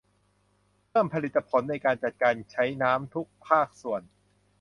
[0.87, 4.01] เพิ่มผลิตผลในการจัดการการใช้น้ำทุกภาคส่วน